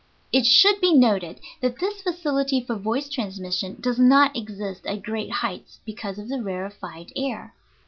It 0.31 0.47
should 0.47 0.81
be 0.81 0.95
noted 0.95 1.41
that 1.61 1.77
this 1.79 2.01
facility 2.01 2.59
for 2.59 2.73
voice 2.75 3.07
transmission 3.07 3.77
does 3.79 3.99
not 3.99 4.35
exist 4.35 4.87
at 4.87 5.03
great 5.03 5.29
heights 5.29 5.79
because 5.85 6.17
of 6.17 6.27
the 6.27 6.41
rarefied 6.41 7.11
air. 7.15 7.53